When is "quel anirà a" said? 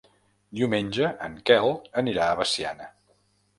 1.51-2.41